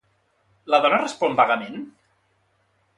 La 0.75 0.79
dona 0.87 0.99
respon 1.03 1.39
vagament? 1.43 1.79